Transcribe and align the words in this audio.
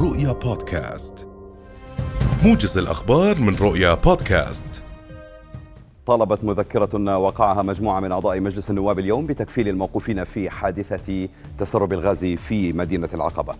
رؤيا 0.00 0.32
بودكاست. 0.32 1.26
موجز 2.44 2.78
الأخبار 2.78 3.40
من 3.40 3.56
رؤيا 3.56 3.94
بودكاست. 3.94 4.82
طالبت 6.06 6.44
مذكرة 6.44 7.16
وقعها 7.18 7.62
مجموعة 7.62 8.00
من 8.00 8.12
أعضاء 8.12 8.40
مجلس 8.40 8.70
النواب 8.70 8.98
اليوم 8.98 9.26
بتكفيل 9.26 9.68
الموقوفين 9.68 10.24
في 10.24 10.50
حادثة 10.50 11.28
تسرب 11.58 11.92
الغاز 11.92 12.24
في 12.24 12.72
مدينة 12.72 13.08
العقبة. 13.14 13.54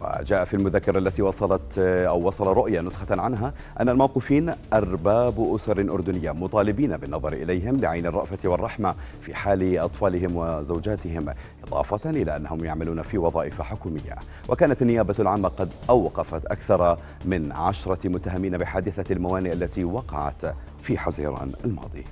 وجاء 0.00 0.44
في 0.44 0.54
المذكرة 0.54 0.98
التي 0.98 1.22
وصلت 1.22 1.78
أو 1.78 2.26
وصل 2.26 2.46
رؤية 2.46 2.80
نسخة 2.80 3.20
عنها 3.20 3.52
أن 3.80 3.88
الموقوفين 3.88 4.52
أرباب 4.72 5.54
أسر 5.54 5.80
أردنية 5.80 6.30
مطالبين 6.30 6.96
بالنظر 6.96 7.32
إليهم 7.32 7.76
بعين 7.76 8.06
الرأفة 8.06 8.48
والرحمة 8.48 8.94
في 9.20 9.34
حال 9.34 9.78
أطفالهم 9.78 10.36
وزوجاتهم 10.36 11.34
إضافة 11.68 12.10
إلى 12.10 12.36
أنهم 12.36 12.64
يعملون 12.64 13.02
في 13.02 13.18
وظائف 13.18 13.62
حكومية. 13.62 14.16
وكانت 14.48 14.82
النيابة 14.82 15.14
العامة 15.18 15.48
قد 15.48 15.72
أوقفت 15.90 16.46
أكثر 16.46 16.98
من 17.24 17.52
عشرة 17.52 18.08
متهمين 18.08 18.58
بحادثة 18.58 19.14
الموانئ 19.14 19.52
التي 19.52 19.84
وقعت 19.84 20.42
في 20.82 20.98
حزيران 20.98 21.52
الماضي. 21.64 22.04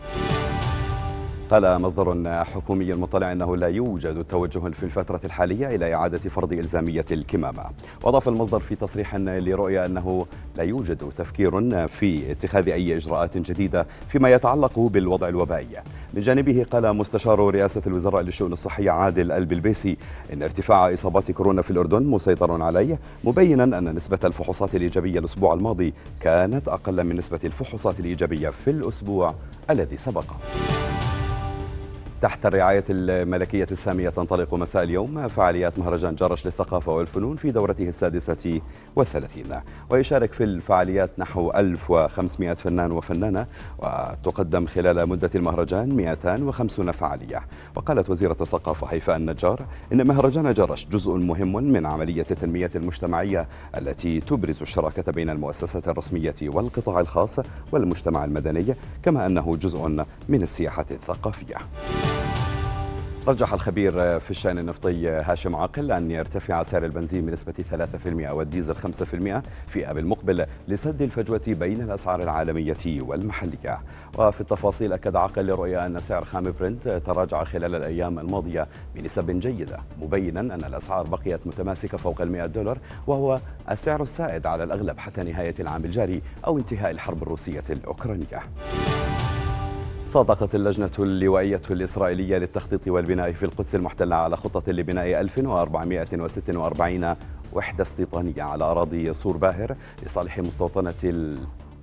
قال 1.50 1.80
مصدر 1.80 2.44
حكومي 2.44 2.94
مطلع 2.94 3.32
أنه 3.32 3.56
لا 3.56 3.66
يوجد 3.66 4.24
توجه 4.24 4.58
في 4.58 4.82
الفترة 4.82 5.20
الحالية 5.24 5.74
إلى 5.74 5.94
إعادة 5.94 6.18
فرض 6.18 6.52
إلزامية 6.52 7.04
الكمامة. 7.12 7.64
وأضاف 8.02 8.28
المصدر 8.28 8.60
في 8.60 8.74
تصريح 8.74 9.16
لرؤيا 9.16 9.86
أنه 9.86 10.26
لا 10.56 10.62
يوجد 10.62 11.12
تفكير 11.16 11.88
في 11.88 12.30
اتخاذ 12.32 12.68
أي 12.68 12.96
إجراءات 12.96 13.38
جديدة 13.38 13.86
فيما 14.08 14.30
يتعلق 14.30 14.78
بالوضع 14.78 15.28
الوبائي. 15.28 15.66
من 16.14 16.20
جانبه 16.20 16.66
قال 16.70 16.96
مستشار 16.96 17.54
رئاسة 17.54 17.82
الوزراء 17.86 18.22
للشؤون 18.22 18.52
الصحية 18.52 18.90
عادل 18.90 19.32
البلبيسي 19.32 19.96
إن 20.32 20.42
ارتفاع 20.42 20.92
إصابات 20.92 21.30
كورونا 21.30 21.62
في 21.62 21.70
الأردن 21.70 22.02
مسيطر 22.02 22.62
عليه 22.62 22.98
مبينا 23.24 23.64
أن 23.64 23.94
نسبة 23.94 24.18
الفحوصات 24.24 24.74
الإيجابية 24.74 25.18
الأسبوع 25.18 25.54
الماضي 25.54 25.94
كانت 26.20 26.68
أقل 26.68 27.04
من 27.04 27.16
نسبة 27.16 27.40
الفحوصات 27.44 28.00
الإيجابية 28.00 28.50
في 28.50 28.70
الأسبوع 28.70 29.34
الذي 29.70 29.96
سبقه 29.96 30.36
تحت 32.20 32.46
الرعاية 32.46 32.84
الملكية 32.90 33.66
السامية 33.70 34.08
تنطلق 34.08 34.54
مساء 34.54 34.82
اليوم 34.82 35.28
فعاليات 35.28 35.78
مهرجان 35.78 36.14
جرش 36.14 36.46
للثقافة 36.46 36.92
والفنون 36.92 37.36
في 37.36 37.50
دورته 37.50 37.88
السادسة 37.88 38.60
والثلاثين. 38.96 39.46
ويشارك 39.90 40.32
في 40.32 40.44
الفعاليات 40.44 41.10
نحو 41.18 41.50
1500 41.50 42.52
فنان 42.52 42.92
وفنانة 42.92 43.46
وتقدم 43.78 44.66
خلال 44.66 45.08
مدة 45.08 45.30
المهرجان 45.34 45.96
250 45.96 46.92
فعالية. 46.92 47.42
وقالت 47.76 48.10
وزيرة 48.10 48.36
الثقافة 48.40 48.86
هيفاء 48.86 49.16
النجار 49.16 49.66
إن 49.92 50.06
مهرجان 50.06 50.52
جرش 50.52 50.86
جزء 50.86 51.14
مهم 51.14 51.52
من 51.52 51.86
عملية 51.86 52.26
التنمية 52.30 52.70
المجتمعية 52.74 53.48
التي 53.76 54.20
تبرز 54.20 54.60
الشراكة 54.60 55.12
بين 55.12 55.30
المؤسسات 55.30 55.88
الرسمية 55.88 56.34
والقطاع 56.42 57.00
الخاص 57.00 57.40
والمجتمع 57.72 58.24
المدني 58.24 58.76
كما 59.02 59.26
أنه 59.26 59.56
جزء 59.56 60.04
من 60.28 60.42
السياحة 60.42 60.86
الثقافية. 60.90 61.56
رجح 63.28 63.52
الخبير 63.52 64.20
في 64.20 64.30
الشأن 64.30 64.58
النفطي 64.58 65.08
هاشم 65.08 65.56
عاقل 65.56 65.92
أن 65.92 66.10
يرتفع 66.10 66.62
سعر 66.62 66.84
البنزين 66.84 67.26
بنسبة 67.26 67.54
3% 67.70 68.30
والديزل 68.30 68.74
5% 68.74 69.42
في 69.68 69.90
أب 69.90 69.98
المقبل 69.98 70.46
لسد 70.68 71.02
الفجوة 71.02 71.40
بين 71.46 71.82
الأسعار 71.82 72.22
العالمية 72.22 72.76
والمحلية. 72.86 73.80
وفي 74.18 74.40
التفاصيل 74.40 74.92
أكد 74.92 75.16
عاقل 75.16 75.46
لرؤية 75.46 75.86
أن 75.86 76.00
سعر 76.00 76.24
خام 76.24 76.54
برنت 76.60 76.88
تراجع 76.88 77.44
خلال 77.44 77.74
الأيام 77.74 78.18
الماضية 78.18 78.66
بنسب 78.94 79.40
جيدة 79.40 79.80
مبينا 80.02 80.40
أن 80.40 80.64
الأسعار 80.64 81.06
بقيت 81.06 81.46
متماسكة 81.46 81.98
فوق 81.98 82.20
ال 82.20 82.32
100 82.32 82.46
دولار 82.46 82.78
وهو 83.06 83.40
السعر 83.70 84.02
السائد 84.02 84.46
على 84.46 84.64
الأغلب 84.64 84.98
حتى 84.98 85.22
نهاية 85.22 85.54
العام 85.60 85.84
الجاري 85.84 86.22
أو 86.46 86.58
انتهاء 86.58 86.90
الحرب 86.90 87.22
الروسية 87.22 87.64
الأوكرانية. 87.70 88.40
صادقت 90.08 90.54
اللجنة 90.54 90.90
اللوائية 90.98 91.62
الإسرائيلية 91.70 92.38
للتخطيط 92.38 92.88
والبناء 92.88 93.32
في 93.32 93.42
القدس 93.42 93.74
المحتلة 93.74 94.16
على 94.16 94.36
خطة 94.36 94.72
لبناء 94.72 95.20
1446 95.20 97.14
وحدة 97.52 97.82
استيطانية 97.82 98.42
على 98.42 98.64
أراضي 98.64 99.14
سور 99.14 99.36
باهر 99.36 99.76
لصالح 100.02 100.38
مستوطنة 100.38 100.94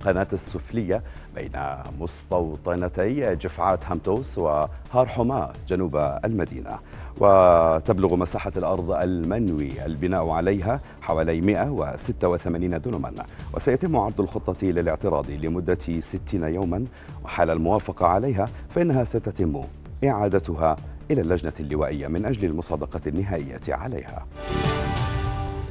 القناة 0.06 0.28
السفلية 0.32 1.02
بين 1.34 1.52
مستوطنتي 2.00 3.34
جفعات 3.34 3.84
همتوس 3.84 4.38
وهار 4.38 5.06
حماة 5.06 5.52
جنوب 5.68 5.96
المدينة. 6.24 6.78
وتبلغ 7.20 8.16
مساحة 8.16 8.52
الأرض 8.56 8.90
المنوي 8.90 9.86
البناء 9.86 10.28
عليها 10.28 10.80
حوالي 11.00 11.40
186 11.40 12.80
دونما. 12.80 13.12
وسيتم 13.54 13.96
عرض 13.96 14.20
الخطة 14.20 14.66
للاعتراض 14.66 15.30
لمدة 15.30 15.78
60 15.98 16.42
يوما. 16.42 16.84
وحال 17.24 17.50
الموافقة 17.50 18.06
عليها 18.06 18.48
فإنها 18.70 19.04
ستتم 19.04 19.62
إعادتها 20.04 20.76
إلى 21.10 21.20
اللجنة 21.20 21.52
اللوائية 21.60 22.08
من 22.08 22.26
أجل 22.26 22.44
المصادقة 22.44 23.00
النهائية 23.06 23.60
عليها. 23.68 24.26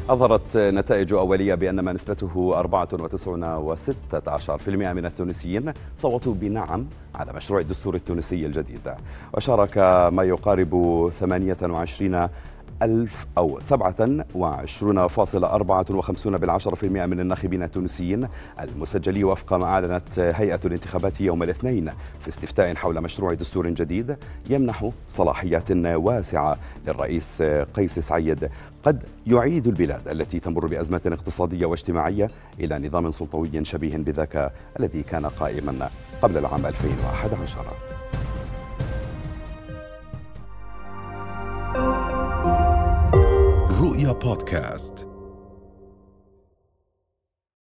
أظهرت 0.09 0.57
نتائج 0.57 1.13
أولية 1.13 1.55
بأن 1.55 1.79
ما 1.79 1.93
نسبته 1.93 2.61
94.16% 2.63 4.69
من 4.69 5.05
التونسيين 5.05 5.73
صوتوا 5.95 6.33
بنعم 6.33 6.85
على 7.15 7.33
مشروع 7.33 7.59
الدستور 7.59 7.95
التونسي 7.95 8.45
الجديد. 8.45 8.91
وشارك 9.33 9.77
ما 10.13 10.23
يقارب 10.23 11.11
28 11.19 12.29
ألف 12.81 13.25
أو 13.37 13.59
سبعة 13.59 14.25
وعشرون 14.35 15.07
فاصلة 15.07 15.47
أربعة 15.47 15.85
وخمسون 15.91 16.37
بالعشرة 16.37 16.75
في 16.75 16.85
المئة 16.85 17.05
من 17.05 17.19
الناخبين 17.19 17.63
التونسيين 17.63 18.27
المسجلين 18.61 19.23
وفق 19.23 19.53
ما 19.53 19.65
أعلنت 19.65 20.19
هيئة 20.19 20.59
الانتخابات 20.65 21.21
يوم 21.21 21.43
الاثنين 21.43 21.91
في 22.19 22.27
استفتاء 22.27 22.75
حول 22.75 23.01
مشروع 23.01 23.33
دستور 23.33 23.69
جديد 23.69 24.15
يمنح 24.49 24.89
صلاحيات 25.07 25.71
واسعة 25.71 26.57
للرئيس 26.87 27.41
قيس 27.73 27.99
سعيد. 27.99 28.49
قد 28.83 29.03
يعيد 29.27 29.67
البلاد 29.67 30.07
التي 30.07 30.39
تمر 30.39 30.67
بأزمة 30.67 31.01
اقتصادية 31.05 31.65
واجتماعية 31.65 32.29
إلى 32.59 32.87
نظام 32.87 33.11
سلطوي 33.11 33.65
شبيه 33.65 33.97
بذاك 33.97 34.51
الذي 34.79 35.03
كان 35.03 35.25
قائما 35.25 35.89
قبل 36.21 36.37
العام 36.37 36.65
2011 36.65 37.94
رؤيا 43.85 44.11
بودكاست 44.11 45.07